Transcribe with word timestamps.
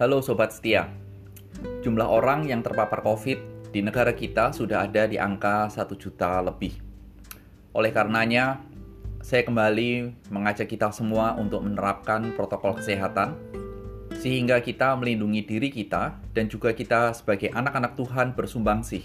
Halo 0.00 0.24
Sobat 0.24 0.48
Setia. 0.48 0.88
Jumlah 1.84 2.08
orang 2.08 2.48
yang 2.48 2.64
terpapar 2.64 3.04
COVID 3.04 3.68
di 3.68 3.84
negara 3.84 4.16
kita 4.16 4.48
sudah 4.48 4.88
ada 4.88 5.04
di 5.04 5.20
angka 5.20 5.68
1 5.68 5.76
juta 6.00 6.40
lebih. 6.40 6.72
Oleh 7.76 7.92
karenanya, 7.92 8.64
saya 9.20 9.44
kembali 9.44 10.08
mengajak 10.32 10.72
kita 10.72 10.88
semua 10.88 11.36
untuk 11.36 11.60
menerapkan 11.68 12.32
protokol 12.32 12.80
kesehatan 12.80 13.36
sehingga 14.16 14.64
kita 14.64 14.96
melindungi 14.96 15.44
diri 15.44 15.68
kita 15.68 16.16
dan 16.32 16.48
juga 16.48 16.72
kita 16.72 17.12
sebagai 17.12 17.52
anak-anak 17.52 17.92
Tuhan 18.00 18.32
bersumbangsih 18.32 19.04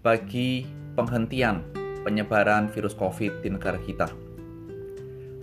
bagi 0.00 0.64
penghentian 0.96 1.60
penyebaran 2.08 2.72
virus 2.72 2.96
COVID 2.96 3.44
di 3.44 3.52
negara 3.52 3.76
kita. 3.84 4.08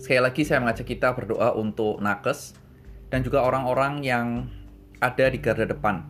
Sekali 0.02 0.18
lagi 0.18 0.42
saya 0.42 0.58
mengajak 0.58 0.90
kita 0.90 1.14
berdoa 1.14 1.54
untuk 1.54 2.02
nakes 2.02 2.58
dan 3.06 3.22
juga 3.22 3.46
orang-orang 3.46 4.02
yang 4.02 4.50
ada 5.00 5.32
di 5.32 5.40
garda 5.40 5.64
depan. 5.64 6.04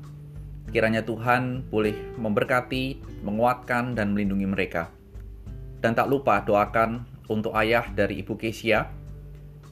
Kiranya 0.71 1.03
Tuhan 1.03 1.67
boleh 1.71 1.95
memberkati, 2.19 3.03
menguatkan, 3.23 3.95
dan 3.95 4.15
melindungi 4.15 4.47
mereka. 4.47 4.91
Dan 5.83 5.95
tak 5.95 6.11
lupa 6.11 6.43
doakan 6.43 7.07
untuk 7.31 7.55
ayah 7.59 7.87
dari 7.95 8.23
Ibu 8.23 8.35
Kesia 8.39 8.91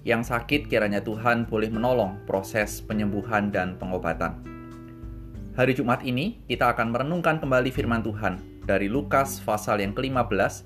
yang 0.07 0.23
sakit 0.25 0.71
kiranya 0.71 1.03
Tuhan 1.03 1.45
boleh 1.45 1.69
menolong 1.69 2.23
proses 2.25 2.81
penyembuhan 2.81 3.51
dan 3.53 3.77
pengobatan. 3.77 4.41
Hari 5.59 5.75
Jumat 5.75 6.07
ini 6.07 6.39
kita 6.47 6.71
akan 6.71 6.95
merenungkan 6.95 7.43
kembali 7.43 7.75
firman 7.75 8.01
Tuhan 8.07 8.39
dari 8.63 8.87
Lukas 8.87 9.43
pasal 9.43 9.83
yang 9.83 9.93
ke-15 9.93 10.65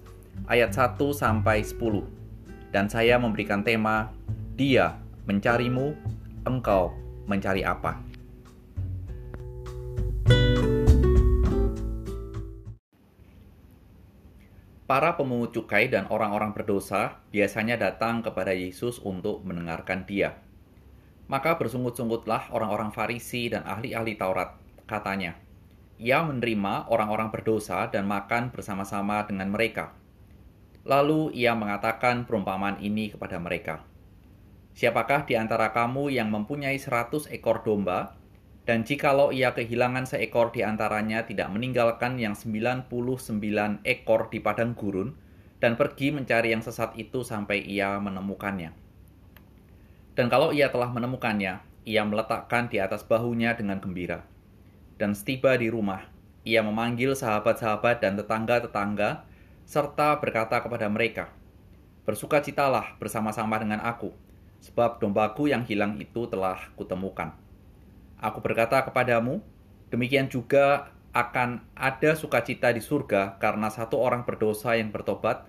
ayat 0.52 0.70
1 0.76 1.00
sampai 1.16 1.64
10. 1.64 2.70
Dan 2.72 2.88
saya 2.92 3.16
memberikan 3.16 3.64
tema 3.64 4.12
Dia 4.52 5.00
mencarimu, 5.24 5.96
engkau 6.44 6.92
mencari 7.24 7.64
apa? 7.64 8.11
Para 14.92 15.16
pemungut 15.16 15.56
cukai 15.56 15.88
dan 15.88 16.04
orang-orang 16.12 16.52
berdosa 16.52 17.24
biasanya 17.32 17.80
datang 17.80 18.20
kepada 18.20 18.52
Yesus 18.52 19.00
untuk 19.00 19.40
mendengarkan 19.40 20.04
dia. 20.04 20.36
Maka 21.32 21.56
bersungut-sungutlah 21.56 22.52
orang-orang 22.52 22.92
Farisi 22.92 23.48
dan 23.48 23.64
ahli-ahli 23.64 24.20
Taurat, 24.20 24.52
katanya. 24.84 25.40
Ia 25.96 26.20
menerima 26.20 26.92
orang-orang 26.92 27.32
berdosa 27.32 27.88
dan 27.88 28.04
makan 28.04 28.52
bersama-sama 28.52 29.24
dengan 29.24 29.48
mereka. 29.48 29.96
Lalu 30.84 31.40
ia 31.40 31.56
mengatakan 31.56 32.28
perumpamaan 32.28 32.76
ini 32.84 33.16
kepada 33.16 33.40
mereka. 33.40 33.88
Siapakah 34.76 35.24
di 35.24 35.40
antara 35.40 35.72
kamu 35.72 36.12
yang 36.12 36.28
mempunyai 36.28 36.76
seratus 36.76 37.32
ekor 37.32 37.64
domba 37.64 38.20
dan 38.62 38.86
jikalau 38.86 39.34
ia 39.34 39.50
kehilangan 39.50 40.06
seekor 40.06 40.54
di 40.54 40.62
antaranya 40.62 41.26
tidak 41.26 41.50
meninggalkan 41.50 42.14
yang 42.14 42.38
99 42.38 42.86
ekor 43.82 44.30
di 44.30 44.38
padang 44.38 44.78
gurun, 44.78 45.18
dan 45.58 45.74
pergi 45.78 46.10
mencari 46.14 46.54
yang 46.54 46.62
sesat 46.62 46.94
itu 46.98 47.22
sampai 47.22 47.62
ia 47.62 47.98
menemukannya. 47.98 48.74
Dan 50.14 50.26
kalau 50.30 50.50
ia 50.50 50.70
telah 50.70 50.90
menemukannya, 50.90 51.62
ia 51.82 52.02
meletakkan 52.06 52.70
di 52.70 52.78
atas 52.78 53.02
bahunya 53.02 53.58
dengan 53.58 53.78
gembira. 53.82 54.26
Dan 54.98 55.14
setiba 55.14 55.54
di 55.58 55.66
rumah, 55.66 56.06
ia 56.42 56.62
memanggil 56.62 57.14
sahabat-sahabat 57.14 58.02
dan 58.02 58.18
tetangga-tetangga, 58.18 59.26
serta 59.66 60.18
berkata 60.18 60.62
kepada 60.62 60.86
mereka, 60.90 61.30
Bersukacitalah 62.02 62.98
bersama-sama 62.98 63.62
dengan 63.62 63.78
aku, 63.82 64.10
sebab 64.58 64.98
dombaku 64.98 65.46
yang 65.50 65.62
hilang 65.62 65.98
itu 66.02 66.26
telah 66.26 66.58
kutemukan. 66.74 67.34
Aku 68.22 68.38
berkata 68.38 68.78
kepadamu, 68.86 69.42
demikian 69.90 70.30
juga 70.30 70.94
akan 71.10 71.66
ada 71.74 72.14
sukacita 72.14 72.70
di 72.70 72.78
surga 72.78 73.42
karena 73.42 73.66
satu 73.66 73.98
orang 73.98 74.22
berdosa 74.22 74.78
yang 74.78 74.94
bertobat, 74.94 75.44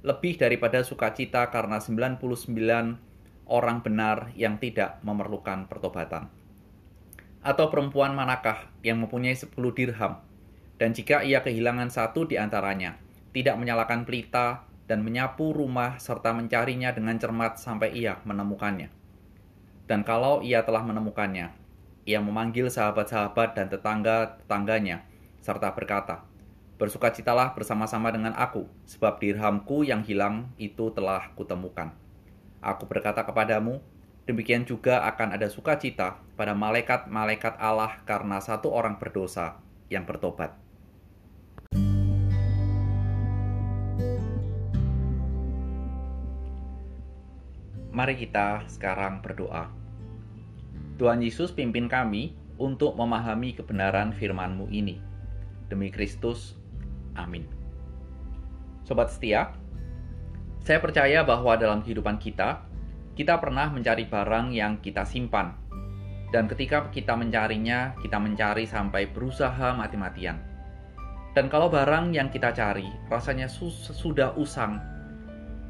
lebih 0.00 0.40
daripada 0.40 0.80
sukacita 0.80 1.52
karena 1.52 1.78
99 1.84 2.16
orang 3.44 3.78
benar 3.84 4.32
yang 4.34 4.56
tidak 4.56 5.04
memerlukan 5.04 5.68
pertobatan. 5.68 6.32
Atau 7.44 7.68
perempuan 7.68 8.16
manakah 8.16 8.72
yang 8.80 9.04
mempunyai 9.04 9.36
10 9.36 9.52
dirham, 9.76 10.24
dan 10.80 10.90
jika 10.96 11.20
ia 11.20 11.44
kehilangan 11.44 11.92
satu 11.92 12.24
di 12.24 12.40
antaranya, 12.40 12.96
tidak 13.36 13.60
menyalakan 13.60 14.08
pelita 14.08 14.64
dan 14.88 15.04
menyapu 15.04 15.52
rumah 15.52 16.00
serta 16.00 16.32
mencarinya 16.32 16.88
dengan 16.96 17.20
cermat 17.20 17.60
sampai 17.60 17.92
ia 17.92 18.16
menemukannya. 18.24 18.88
Dan 19.84 20.00
kalau 20.08 20.40
ia 20.40 20.64
telah 20.64 20.80
menemukannya, 20.80 21.63
ia 22.04 22.20
memanggil 22.20 22.68
sahabat-sahabat 22.68 23.56
dan 23.56 23.72
tetangga-tetangganya, 23.72 25.08
serta 25.40 25.72
berkata, 25.72 26.28
Bersukacitalah 26.76 27.56
bersama-sama 27.56 28.12
dengan 28.12 28.36
aku, 28.36 28.68
sebab 28.84 29.16
dirhamku 29.16 29.88
yang 29.88 30.04
hilang 30.04 30.52
itu 30.60 30.92
telah 30.92 31.32
kutemukan. 31.32 31.96
Aku 32.60 32.84
berkata 32.84 33.24
kepadamu, 33.24 33.80
demikian 34.28 34.68
juga 34.68 35.00
akan 35.08 35.32
ada 35.32 35.48
sukacita 35.48 36.20
pada 36.36 36.52
malaikat-malaikat 36.52 37.56
Allah 37.56 38.04
karena 38.04 38.42
satu 38.42 38.68
orang 38.68 39.00
berdosa 39.00 39.56
yang 39.88 40.04
bertobat. 40.04 40.52
Mari 47.94 48.18
kita 48.18 48.66
sekarang 48.66 49.22
berdoa. 49.22 49.83
Tuhan 50.94 51.18
Yesus 51.18 51.50
pimpin 51.50 51.90
kami 51.90 52.38
untuk 52.54 52.94
memahami 52.94 53.58
kebenaran 53.58 54.14
firman-Mu 54.14 54.70
ini. 54.70 55.02
Demi 55.66 55.90
Kristus, 55.90 56.54
amin. 57.18 57.42
Sobat 58.86 59.10
setia, 59.10 59.50
saya 60.62 60.78
percaya 60.78 61.26
bahwa 61.26 61.58
dalam 61.58 61.82
kehidupan 61.82 62.22
kita, 62.22 62.62
kita 63.18 63.42
pernah 63.42 63.74
mencari 63.74 64.06
barang 64.06 64.54
yang 64.54 64.78
kita 64.78 65.02
simpan. 65.02 65.58
Dan 66.30 66.46
ketika 66.46 66.86
kita 66.94 67.18
mencarinya, 67.18 67.98
kita 67.98 68.22
mencari 68.22 68.62
sampai 68.62 69.10
berusaha 69.10 69.74
mati-matian. 69.74 70.38
Dan 71.34 71.50
kalau 71.50 71.66
barang 71.66 72.14
yang 72.14 72.30
kita 72.30 72.54
cari 72.54 72.86
rasanya 73.10 73.50
sudah 73.50 74.38
usang, 74.38 74.78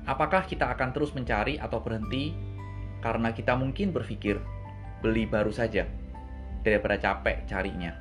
apakah 0.05 0.45
kita 0.45 0.69
akan 0.69 0.93
terus 0.93 1.17
mencari 1.17 1.57
atau 1.57 1.81
berhenti 1.81 2.37
karena 3.01 3.33
kita 3.33 3.57
mungkin 3.57 3.89
berpikir 3.89 4.37
beli 5.05 5.29
baru 5.29 5.53
saja 5.53 5.85
daripada 6.65 6.97
capek 6.97 7.45
carinya. 7.45 7.93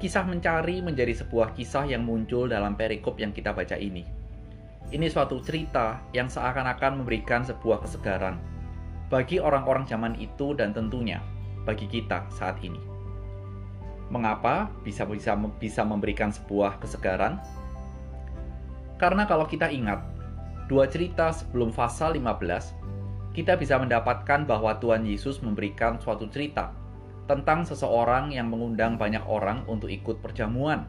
Kisah 0.00 0.24
mencari 0.24 0.80
menjadi 0.80 1.12
sebuah 1.12 1.52
kisah 1.52 1.84
yang 1.84 2.08
muncul 2.08 2.48
dalam 2.48 2.72
perikop 2.72 3.20
yang 3.20 3.36
kita 3.36 3.52
baca 3.52 3.76
ini. 3.76 4.08
Ini 4.88 5.06
suatu 5.12 5.44
cerita 5.44 6.00
yang 6.16 6.32
seakan-akan 6.32 7.04
memberikan 7.04 7.44
sebuah 7.44 7.84
kesegaran 7.84 8.40
bagi 9.12 9.36
orang-orang 9.36 9.84
zaman 9.84 10.16
itu 10.16 10.56
dan 10.56 10.72
tentunya 10.72 11.20
bagi 11.68 11.84
kita 11.84 12.24
saat 12.32 12.56
ini. 12.64 12.80
Mengapa 14.08 14.72
bisa 14.84 15.04
bisa 15.04 15.36
bisa 15.36 15.84
memberikan 15.84 16.32
sebuah 16.32 16.80
kesegaran? 16.80 17.40
Karena 19.00 19.28
kalau 19.28 19.44
kita 19.44 19.68
ingat 19.68 20.00
dua 20.68 20.88
cerita 20.88 21.32
sebelum 21.32 21.72
pasal 21.72 22.16
15 22.16 22.72
kita 23.34 23.58
bisa 23.58 23.74
mendapatkan 23.82 24.46
bahwa 24.46 24.78
Tuhan 24.78 25.02
Yesus 25.02 25.42
memberikan 25.42 25.98
suatu 25.98 26.30
cerita 26.30 26.70
tentang 27.26 27.66
seseorang 27.66 28.30
yang 28.30 28.46
mengundang 28.46 28.94
banyak 28.94 29.26
orang 29.26 29.66
untuk 29.66 29.90
ikut 29.90 30.22
perjamuan. 30.22 30.86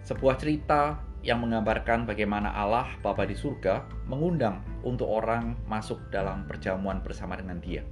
Sebuah 0.00 0.40
cerita 0.40 0.96
yang 1.20 1.44
menggambarkan 1.44 2.08
bagaimana 2.08 2.56
Allah 2.56 2.88
Bapa 3.04 3.28
di 3.28 3.36
surga 3.36 3.84
mengundang 4.08 4.64
untuk 4.80 5.12
orang 5.12 5.60
masuk 5.68 6.00
dalam 6.08 6.48
perjamuan 6.48 7.04
bersama 7.04 7.36
dengan 7.36 7.60
Dia. 7.60 7.84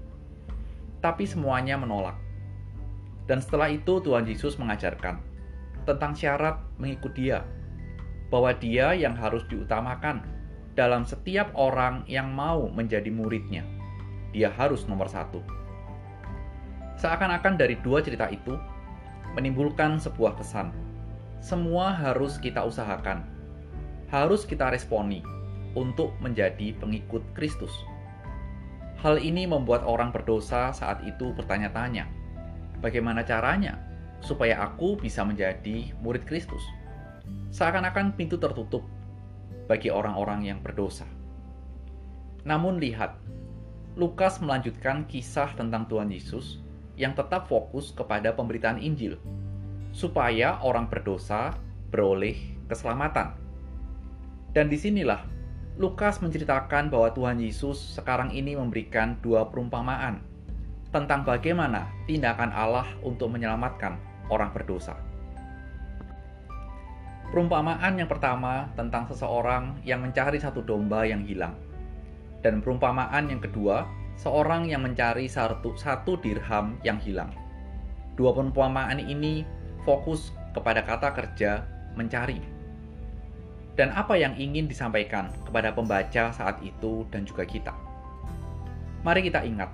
Tapi 1.04 1.28
semuanya 1.28 1.76
menolak. 1.76 2.16
Dan 3.28 3.44
setelah 3.44 3.68
itu 3.68 4.00
Tuhan 4.00 4.24
Yesus 4.24 4.56
mengajarkan 4.56 5.20
tentang 5.84 6.16
syarat 6.16 6.56
mengikut 6.80 7.12
Dia, 7.12 7.44
bahwa 8.32 8.56
Dia 8.56 8.96
yang 8.96 9.12
harus 9.18 9.44
diutamakan 9.50 10.35
dalam 10.76 11.08
setiap 11.08 11.50
orang 11.56 12.04
yang 12.04 12.28
mau 12.36 12.68
menjadi 12.68 13.08
muridnya. 13.08 13.64
Dia 14.36 14.52
harus 14.52 14.84
nomor 14.84 15.08
satu. 15.08 15.40
Seakan-akan 17.00 17.56
dari 17.56 17.80
dua 17.80 18.04
cerita 18.04 18.28
itu 18.28 18.52
menimbulkan 19.32 19.96
sebuah 19.96 20.36
kesan. 20.36 20.72
Semua 21.40 21.92
harus 21.92 22.36
kita 22.36 22.60
usahakan, 22.64 23.24
harus 24.12 24.44
kita 24.44 24.68
responi 24.72 25.24
untuk 25.76 26.12
menjadi 26.20 26.76
pengikut 26.76 27.24
Kristus. 27.32 27.72
Hal 29.00 29.20
ini 29.20 29.44
membuat 29.44 29.84
orang 29.84 30.12
berdosa 30.12 30.72
saat 30.72 31.04
itu 31.04 31.36
bertanya-tanya, 31.36 32.08
bagaimana 32.80 33.20
caranya 33.24 33.76
supaya 34.24 34.56
aku 34.64 34.96
bisa 34.96 35.20
menjadi 35.20 35.92
murid 36.00 36.24
Kristus? 36.24 36.64
Seakan-akan 37.52 38.16
pintu 38.16 38.40
tertutup 38.40 38.88
bagi 39.66 39.90
orang-orang 39.90 40.46
yang 40.46 40.58
berdosa. 40.62 41.06
Namun 42.46 42.78
lihat, 42.78 43.18
Lukas 43.98 44.38
melanjutkan 44.38 45.06
kisah 45.10 45.50
tentang 45.58 45.90
Tuhan 45.90 46.10
Yesus 46.10 46.62
yang 46.96 47.12
tetap 47.12 47.50
fokus 47.50 47.92
kepada 47.92 48.32
pemberitaan 48.32 48.80
Injil, 48.80 49.18
supaya 49.92 50.58
orang 50.62 50.88
berdosa 50.88 51.56
beroleh 51.90 52.36
keselamatan. 52.68 53.36
Dan 54.56 54.72
di 54.72 54.78
sinilah 54.80 55.20
Lukas 55.76 56.24
menceritakan 56.24 56.88
bahwa 56.88 57.12
Tuhan 57.12 57.36
Yesus 57.36 57.76
sekarang 58.00 58.32
ini 58.32 58.56
memberikan 58.56 59.20
dua 59.20 59.44
perumpamaan 59.52 60.24
tentang 60.88 61.28
bagaimana 61.28 61.92
tindakan 62.08 62.48
Allah 62.48 62.88
untuk 63.04 63.28
menyelamatkan 63.28 64.00
orang 64.32 64.56
berdosa. 64.56 65.05
Perumpamaan 67.36 68.00
yang 68.00 68.08
pertama 68.08 68.72
tentang 68.80 69.04
seseorang 69.12 69.76
yang 69.84 70.00
mencari 70.00 70.40
satu 70.40 70.64
domba 70.64 71.04
yang 71.04 71.20
hilang. 71.20 71.52
Dan 72.40 72.64
perumpamaan 72.64 73.28
yang 73.28 73.44
kedua, 73.44 73.84
seorang 74.16 74.72
yang 74.72 74.80
mencari 74.80 75.28
satu, 75.28 75.76
satu 75.76 76.16
dirham 76.24 76.80
yang 76.80 76.96
hilang. 76.96 77.28
Dua 78.16 78.32
perumpamaan 78.32 78.96
ini 78.96 79.44
fokus 79.84 80.32
kepada 80.56 80.80
kata 80.80 81.12
kerja 81.12 81.60
mencari. 81.92 82.40
Dan 83.76 83.92
apa 83.92 84.16
yang 84.16 84.32
ingin 84.40 84.64
disampaikan 84.64 85.28
kepada 85.44 85.76
pembaca 85.76 86.32
saat 86.32 86.56
itu 86.64 87.04
dan 87.12 87.28
juga 87.28 87.44
kita. 87.44 87.76
Mari 89.04 89.28
kita 89.28 89.44
ingat, 89.44 89.68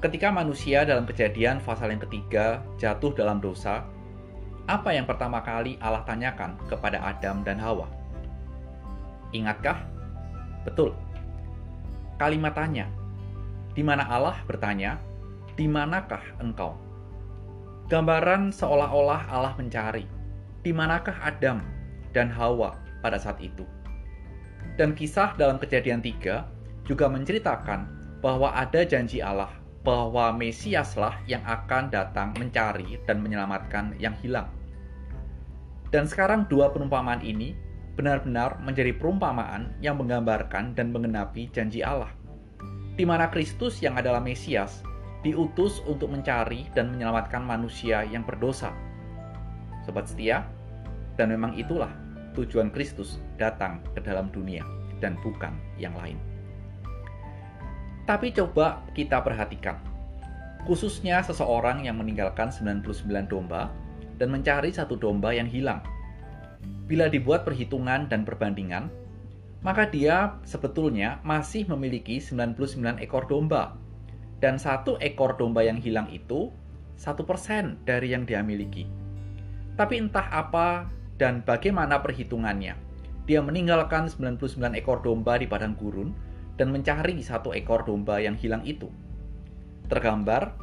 ketika 0.00 0.32
manusia 0.32 0.88
dalam 0.88 1.04
kejadian 1.04 1.60
pasal 1.60 1.92
yang 1.92 2.00
ketiga 2.00 2.64
jatuh 2.80 3.12
dalam 3.12 3.44
dosa, 3.44 3.84
apa 4.70 4.94
yang 4.94 5.06
pertama 5.08 5.42
kali 5.42 5.74
Allah 5.82 6.06
tanyakan 6.06 6.54
kepada 6.70 7.02
Adam 7.02 7.42
dan 7.42 7.58
Hawa? 7.58 7.90
Ingatkah? 9.34 9.82
Betul. 10.62 10.94
Kalimat 12.20 12.54
tanya, 12.54 12.86
di 13.74 13.82
mana 13.82 14.06
Allah 14.06 14.38
bertanya, 14.46 15.00
"Di 15.58 15.66
manakah 15.66 16.22
engkau?" 16.38 16.78
Gambaran 17.90 18.54
seolah-olah 18.54 19.26
Allah 19.26 19.52
mencari, 19.58 20.06
di 20.62 20.70
manakah 20.70 21.18
Adam 21.18 21.64
dan 22.14 22.30
Hawa 22.30 22.78
pada 23.02 23.18
saat 23.18 23.42
itu. 23.42 23.66
Dan 24.78 24.94
kisah 24.94 25.34
dalam 25.34 25.58
kejadian 25.58 26.00
tiga 26.00 26.46
juga 26.86 27.10
menceritakan 27.10 27.90
bahwa 28.22 28.54
ada 28.54 28.86
janji 28.86 29.18
Allah 29.18 29.61
bahwa 29.82 30.30
Mesiaslah 30.34 31.18
yang 31.26 31.42
akan 31.42 31.90
datang 31.90 32.30
mencari 32.38 33.02
dan 33.06 33.18
menyelamatkan 33.18 33.98
yang 33.98 34.14
hilang. 34.22 34.46
Dan 35.90 36.06
sekarang 36.08 36.46
dua 36.48 36.70
perumpamaan 36.70 37.20
ini 37.20 37.52
benar-benar 37.98 38.56
menjadi 38.64 38.96
perumpamaan 38.96 39.74
yang 39.84 40.00
menggambarkan 40.00 40.72
dan 40.72 40.94
mengenapi 40.94 41.50
janji 41.52 41.84
Allah. 41.84 42.08
Di 42.96 43.04
mana 43.04 43.28
Kristus 43.28 43.82
yang 43.84 44.00
adalah 44.00 44.22
Mesias 44.22 44.80
diutus 45.22 45.78
untuk 45.86 46.10
mencari 46.10 46.66
dan 46.74 46.90
menyelamatkan 46.94 47.42
manusia 47.42 48.02
yang 48.06 48.26
berdosa. 48.26 48.74
Sobat 49.86 50.10
setia, 50.10 50.46
dan 51.14 51.30
memang 51.30 51.54
itulah 51.54 51.90
tujuan 52.34 52.72
Kristus 52.74 53.22
datang 53.38 53.82
ke 53.94 54.00
dalam 54.02 54.32
dunia 54.34 54.66
dan 54.98 55.14
bukan 55.22 55.54
yang 55.78 55.94
lain. 55.94 56.31
Tapi 58.12 58.28
coba 58.28 58.84
kita 58.92 59.24
perhatikan, 59.24 59.80
khususnya 60.68 61.24
seseorang 61.24 61.88
yang 61.88 61.96
meninggalkan 61.96 62.52
99 62.52 63.08
domba 63.24 63.72
dan 64.20 64.28
mencari 64.28 64.68
satu 64.68 65.00
domba 65.00 65.32
yang 65.32 65.48
hilang. 65.48 65.80
Bila 66.84 67.08
dibuat 67.08 67.48
perhitungan 67.48 68.12
dan 68.12 68.28
perbandingan, 68.28 68.92
maka 69.64 69.88
dia 69.88 70.36
sebetulnya 70.44 71.24
masih 71.24 71.64
memiliki 71.72 72.20
99 72.20 73.00
ekor 73.00 73.24
domba. 73.32 73.80
Dan 74.44 74.60
satu 74.60 75.00
ekor 75.00 75.40
domba 75.40 75.64
yang 75.64 75.80
hilang 75.80 76.12
itu 76.12 76.52
satu 77.00 77.24
persen 77.24 77.80
dari 77.88 78.12
yang 78.12 78.28
dia 78.28 78.44
miliki. 78.44 78.84
Tapi 79.80 80.04
entah 80.04 80.28
apa 80.28 80.84
dan 81.16 81.40
bagaimana 81.48 82.04
perhitungannya. 82.04 82.76
Dia 83.24 83.40
meninggalkan 83.40 84.12
99 84.12 84.76
ekor 84.76 85.00
domba 85.00 85.40
di 85.40 85.48
padang 85.48 85.72
gurun 85.80 86.12
dan 86.60 86.68
mencari 86.72 87.20
satu 87.24 87.56
ekor 87.56 87.84
domba 87.86 88.20
yang 88.20 88.36
hilang 88.36 88.60
itu. 88.66 88.88
Tergambar, 89.88 90.56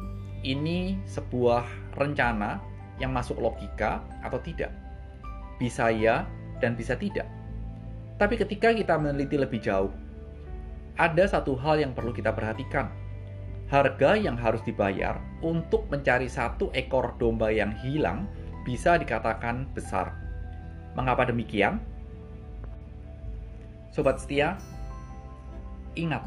ini 0.46 0.96
sebuah 1.04 1.94
rencana 1.98 2.62
yang 3.00 3.10
masuk 3.10 3.40
logika 3.40 4.04
atau 4.24 4.38
tidak. 4.40 4.70
Bisa 5.60 5.92
ya 5.92 6.24
dan 6.60 6.76
bisa 6.76 6.96
tidak. 6.96 7.28
Tapi 8.20 8.36
ketika 8.36 8.76
kita 8.76 9.00
meneliti 9.00 9.40
lebih 9.40 9.64
jauh, 9.64 9.92
ada 11.00 11.24
satu 11.24 11.56
hal 11.56 11.80
yang 11.80 11.96
perlu 11.96 12.12
kita 12.12 12.32
perhatikan. 12.36 12.92
Harga 13.72 14.18
yang 14.18 14.34
harus 14.34 14.60
dibayar 14.66 15.16
untuk 15.40 15.86
mencari 15.88 16.26
satu 16.26 16.68
ekor 16.74 17.14
domba 17.16 17.48
yang 17.54 17.72
hilang 17.80 18.26
bisa 18.66 18.98
dikatakan 19.00 19.64
besar. 19.72 20.12
Mengapa 20.98 21.24
demikian? 21.24 21.80
Sobat 23.94 24.20
setia, 24.20 24.58
Ingat, 25.98 26.22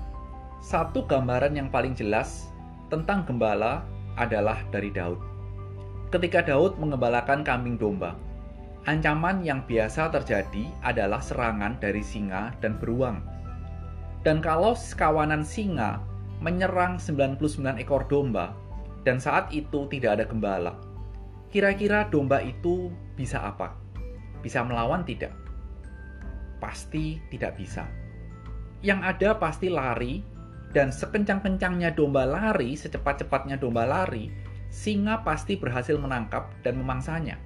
satu 0.60 1.08
gambaran 1.08 1.56
yang 1.56 1.72
paling 1.72 1.96
jelas 1.96 2.52
tentang 2.92 3.24
gembala 3.24 3.88
adalah 4.20 4.60
dari 4.76 4.92
Daud. 4.92 5.20
Ketika 6.12 6.44
Daud 6.44 6.76
mengembalakan 6.84 7.48
kambing 7.48 7.80
domba, 7.80 8.20
ancaman 8.84 9.40
yang 9.40 9.64
biasa 9.64 10.12
terjadi 10.12 10.68
adalah 10.84 11.24
serangan 11.24 11.80
dari 11.80 12.04
singa 12.04 12.52
dan 12.60 12.76
beruang. 12.76 13.24
Dan 14.28 14.44
kalau 14.44 14.76
kawanan 14.76 15.48
singa 15.48 16.04
menyerang 16.44 17.00
99 17.00 17.80
ekor 17.80 18.04
domba, 18.12 18.52
dan 19.08 19.20
saat 19.20 19.48
itu 19.56 19.88
tidak 19.88 20.20
ada 20.20 20.26
gembala, 20.28 20.76
kira-kira 21.56 22.04
domba 22.12 22.44
itu 22.44 22.92
bisa 23.16 23.40
apa? 23.40 23.80
Bisa 24.44 24.60
melawan 24.64 25.08
tidak? 25.08 25.32
Pasti 26.60 27.20
tidak 27.32 27.56
bisa 27.60 28.03
yang 28.84 29.00
ada 29.02 29.40
pasti 29.40 29.72
lari, 29.72 30.20
dan 30.76 30.92
sekencang-kencangnya 30.92 31.96
domba 31.96 32.28
lari, 32.28 32.76
secepat-cepatnya 32.76 33.56
domba 33.56 33.88
lari, 33.88 34.28
singa 34.68 35.24
pasti 35.24 35.56
berhasil 35.56 35.96
menangkap 35.96 36.52
dan 36.68 36.76
memangsanya. 36.82 37.40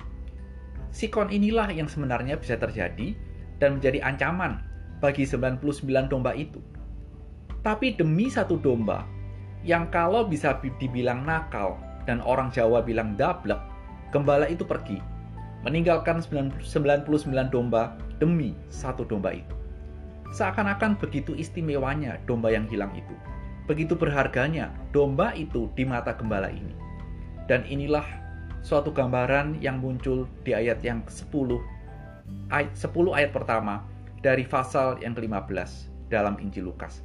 Sikon 0.89 1.29
inilah 1.29 1.69
yang 1.69 1.85
sebenarnya 1.85 2.39
bisa 2.39 2.57
terjadi 2.57 3.13
dan 3.61 3.77
menjadi 3.77 4.01
ancaman 4.01 4.63
bagi 5.03 5.27
99 5.27 5.61
domba 6.09 6.33
itu. 6.33 6.57
Tapi 7.61 7.99
demi 7.99 8.31
satu 8.31 8.55
domba, 8.57 9.03
yang 9.67 9.91
kalau 9.91 10.25
bisa 10.25 10.57
dibilang 10.79 11.27
nakal 11.27 11.75
dan 12.07 12.23
orang 12.23 12.47
Jawa 12.49 12.79
bilang 12.81 13.19
dablek, 13.19 13.59
gembala 14.15 14.47
itu 14.47 14.63
pergi, 14.63 15.03
meninggalkan 15.67 16.23
99 16.23 16.63
domba 17.51 17.99
demi 18.23 18.55
satu 18.71 19.03
domba 19.03 19.35
itu. 19.35 19.66
Seakan-akan 20.35 20.99
begitu 20.99 21.31
istimewanya 21.31 22.19
domba 22.27 22.51
yang 22.51 22.67
hilang 22.67 22.91
itu. 22.95 23.15
Begitu 23.67 23.95
berharganya 23.95 24.71
domba 24.91 25.31
itu 25.35 25.71
di 25.75 25.87
mata 25.87 26.15
gembala 26.15 26.51
ini. 26.51 26.75
Dan 27.47 27.63
inilah 27.63 28.03
suatu 28.59 28.91
gambaran 28.91 29.63
yang 29.63 29.79
muncul 29.79 30.27
di 30.43 30.51
ayat 30.51 30.83
yang 30.83 30.99
ke-10 31.07 31.55
ayat 32.51 32.75
10 32.75 33.15
ayat 33.15 33.31
pertama 33.31 33.87
dari 34.19 34.43
pasal 34.43 34.99
yang 34.99 35.15
ke-15 35.15 35.87
dalam 36.11 36.35
Injil 36.43 36.67
Lukas. 36.67 36.99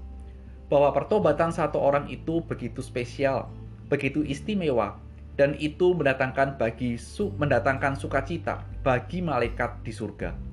Bahwa 0.66 0.90
pertobatan 0.90 1.54
satu 1.54 1.78
orang 1.78 2.10
itu 2.10 2.42
begitu 2.42 2.82
spesial, 2.82 3.46
begitu 3.86 4.26
istimewa 4.26 4.98
dan 5.38 5.54
itu 5.62 5.94
mendatangkan 5.94 6.58
bagi 6.58 6.98
su, 6.98 7.30
mendatangkan 7.38 7.94
sukacita 7.94 8.66
bagi 8.82 9.22
malaikat 9.22 9.78
di 9.86 9.92
surga 9.94 10.51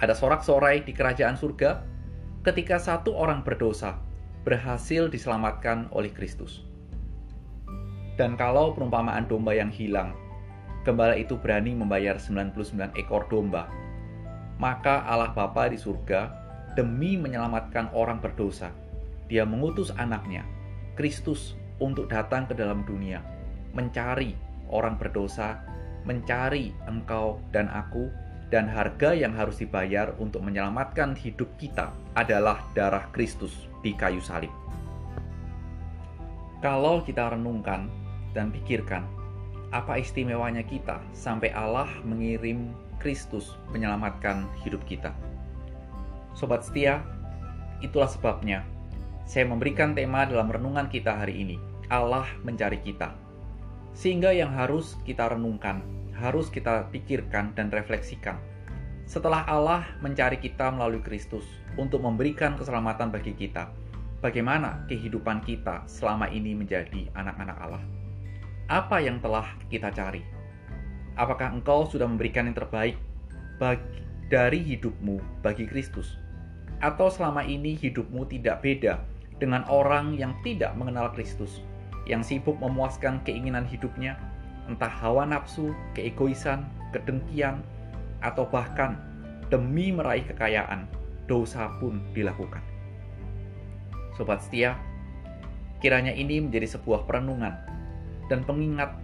ada 0.00 0.16
sorak-sorai 0.16 0.82
di 0.84 0.96
kerajaan 0.96 1.36
surga 1.36 1.84
ketika 2.44 2.80
satu 2.80 3.12
orang 3.12 3.44
berdosa 3.44 4.00
berhasil 4.48 5.12
diselamatkan 5.12 5.92
oleh 5.92 6.08
Kristus. 6.08 6.64
Dan 8.16 8.36
kalau 8.36 8.72
perumpamaan 8.76 9.28
domba 9.28 9.56
yang 9.56 9.68
hilang, 9.72 10.16
gembala 10.84 11.16
itu 11.16 11.36
berani 11.36 11.76
membayar 11.76 12.16
99 12.16 12.96
ekor 12.96 13.28
domba, 13.28 13.68
maka 14.60 15.04
Allah 15.08 15.32
Bapa 15.32 15.68
di 15.68 15.76
surga 15.76 16.32
demi 16.76 17.16
menyelamatkan 17.16 17.92
orang 17.96 18.20
berdosa, 18.20 18.72
dia 19.28 19.44
mengutus 19.44 19.92
anaknya, 19.96 20.44
Kristus, 20.96 21.56
untuk 21.80 22.12
datang 22.12 22.44
ke 22.44 22.52
dalam 22.52 22.84
dunia, 22.84 23.24
mencari 23.72 24.36
orang 24.68 25.00
berdosa, 25.00 25.64
mencari 26.04 26.76
engkau 26.84 27.40
dan 27.56 27.72
aku, 27.72 28.12
dan 28.50 28.66
harga 28.66 29.14
yang 29.14 29.30
harus 29.32 29.62
dibayar 29.62 30.12
untuk 30.18 30.42
menyelamatkan 30.42 31.14
hidup 31.14 31.46
kita 31.56 31.94
adalah 32.18 32.60
darah 32.74 33.06
Kristus 33.14 33.70
di 33.80 33.94
kayu 33.94 34.18
salib. 34.18 34.50
Kalau 36.60 37.00
kita 37.06 37.32
renungkan 37.32 37.88
dan 38.36 38.52
pikirkan, 38.52 39.06
apa 39.70 40.02
istimewanya 40.02 40.66
kita 40.66 40.98
sampai 41.14 41.54
Allah 41.54 41.88
mengirim 42.02 42.74
Kristus 42.98 43.56
menyelamatkan 43.72 44.44
hidup 44.66 44.82
kita? 44.84 45.14
Sobat 46.34 46.66
setia, 46.66 47.00
itulah 47.80 48.10
sebabnya 48.10 48.66
saya 49.30 49.46
memberikan 49.46 49.94
tema 49.94 50.26
dalam 50.26 50.50
renungan 50.50 50.90
kita 50.90 51.22
hari 51.22 51.46
ini, 51.46 51.56
Allah 51.86 52.26
mencari 52.42 52.82
kita. 52.82 53.14
Sehingga 53.94 54.34
yang 54.34 54.50
harus 54.50 54.98
kita 55.06 55.30
renungkan, 55.30 55.80
harus 56.20 56.52
kita 56.52 56.92
pikirkan 56.92 57.56
dan 57.56 57.72
refleksikan. 57.72 58.36
Setelah 59.08 59.42
Allah 59.48 59.88
mencari 60.04 60.38
kita 60.38 60.70
melalui 60.70 61.02
Kristus 61.02 61.42
untuk 61.74 62.04
memberikan 62.04 62.54
keselamatan 62.54 63.10
bagi 63.10 63.34
kita, 63.34 63.72
bagaimana 64.22 64.86
kehidupan 64.86 65.42
kita 65.42 65.82
selama 65.88 66.28
ini 66.30 66.54
menjadi 66.54 67.10
anak-anak 67.16 67.56
Allah? 67.58 67.82
Apa 68.70 69.02
yang 69.02 69.18
telah 69.18 69.50
kita 69.66 69.90
cari? 69.90 70.22
Apakah 71.18 71.50
engkau 71.50 71.90
sudah 71.90 72.06
memberikan 72.06 72.46
yang 72.46 72.54
terbaik 72.54 72.94
bagi, 73.58 73.82
dari 74.30 74.62
hidupmu 74.62 75.42
bagi 75.42 75.66
Kristus? 75.66 76.14
Atau 76.78 77.10
selama 77.10 77.42
ini 77.42 77.74
hidupmu 77.74 78.30
tidak 78.30 78.62
beda 78.62 79.02
dengan 79.42 79.66
orang 79.66 80.14
yang 80.14 80.38
tidak 80.46 80.70
mengenal 80.78 81.10
Kristus, 81.10 81.64
yang 82.06 82.22
sibuk 82.22 82.62
memuaskan 82.62 83.26
keinginan 83.26 83.66
hidupnya, 83.66 84.14
entah 84.70 84.90
hawa 84.90 85.26
nafsu, 85.26 85.74
keegoisan, 85.98 86.62
kedengkian, 86.94 87.58
atau 88.22 88.46
bahkan 88.46 88.94
demi 89.50 89.90
meraih 89.90 90.22
kekayaan, 90.30 90.86
dosa 91.26 91.66
pun 91.82 91.98
dilakukan. 92.14 92.62
Sobat 94.14 94.46
setia, 94.46 94.78
kiranya 95.82 96.14
ini 96.14 96.38
menjadi 96.38 96.78
sebuah 96.78 97.08
perenungan 97.10 97.58
dan 98.30 98.46
pengingat 98.46 98.94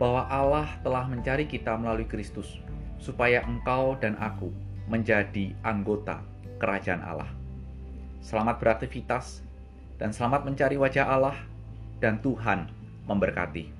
bahwa 0.00 0.24
Allah 0.32 0.68
telah 0.80 1.04
mencari 1.04 1.44
kita 1.44 1.76
melalui 1.76 2.08
Kristus, 2.08 2.56
supaya 2.96 3.44
engkau 3.44 4.00
dan 4.00 4.16
aku 4.16 4.48
menjadi 4.88 5.52
anggota 5.60 6.24
kerajaan 6.56 7.04
Allah. 7.04 7.28
Selamat 8.24 8.56
beraktivitas 8.60 9.44
dan 10.00 10.12
selamat 10.16 10.48
mencari 10.48 10.80
wajah 10.80 11.04
Allah 11.04 11.36
dan 12.00 12.20
Tuhan 12.24 12.68
memberkati. 13.04 13.79